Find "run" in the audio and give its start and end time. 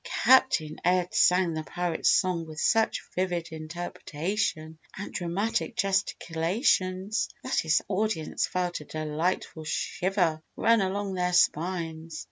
10.55-10.81